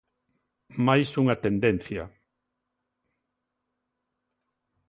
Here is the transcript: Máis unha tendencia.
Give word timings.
Máis 0.87 1.09
unha 1.21 1.35
tendencia. 1.45 2.03